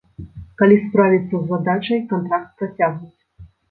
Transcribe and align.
Калі 0.61 0.77
справіцца 0.85 1.35
з 1.37 1.43
задачай, 1.53 2.05
кантракт 2.17 2.51
працягнуць. 2.61 3.19